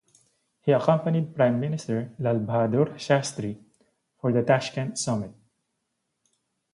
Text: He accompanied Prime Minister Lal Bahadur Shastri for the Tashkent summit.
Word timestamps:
He 0.61 0.71
accompanied 0.71 1.35
Prime 1.35 1.59
Minister 1.59 2.09
Lal 2.17 2.39
Bahadur 2.39 2.95
Shastri 2.97 3.63
for 4.19 4.33
the 4.33 4.41
Tashkent 4.41 4.97
summit. 4.97 5.29